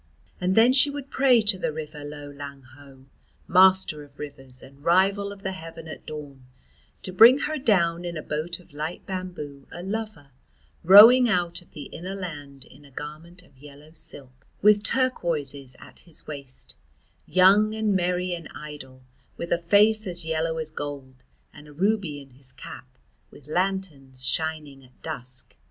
And 0.39 0.55
then 0.55 0.73
she 0.73 0.89
would 0.89 1.11
pray 1.11 1.41
to 1.43 1.59
the 1.59 1.71
river 1.71 2.03
Lo 2.03 2.27
Lang 2.31 2.63
Ho, 2.75 3.05
master 3.47 4.01
of 4.01 4.17
rivers 4.17 4.63
and 4.63 4.83
rival 4.83 5.31
of 5.31 5.43
the 5.43 5.51
heaven 5.51 5.87
at 5.87 6.07
dawn, 6.07 6.47
to 7.03 7.13
bring 7.13 7.41
her 7.41 7.59
down 7.59 8.03
in 8.03 8.17
a 8.17 8.23
boat 8.23 8.59
of 8.59 8.73
light 8.73 9.05
bamboo 9.05 9.67
a 9.71 9.83
lover 9.83 10.31
rowing 10.83 11.29
out 11.29 11.61
of 11.61 11.73
the 11.73 11.83
inner 11.83 12.15
land 12.15 12.65
in 12.65 12.83
a 12.83 12.89
garment 12.89 13.43
of 13.43 13.59
yellow 13.59 13.91
silk 13.91 14.47
with 14.63 14.81
turquoises 14.83 15.75
at 15.79 15.99
his 15.99 16.25
waist, 16.25 16.73
young 17.27 17.75
and 17.75 17.95
merry 17.95 18.33
and 18.33 18.49
idle, 18.55 19.03
with 19.37 19.51
a 19.51 19.59
face 19.59 20.07
as 20.07 20.25
yellow 20.25 20.57
as 20.57 20.71
gold 20.71 21.13
and 21.53 21.67
a 21.67 21.73
ruby 21.73 22.19
in 22.19 22.31
his 22.31 22.53
cap 22.53 22.87
with 23.29 23.47
lanterns 23.47 24.25
shining 24.25 24.83
at 24.83 24.99
dusk. 25.03 25.53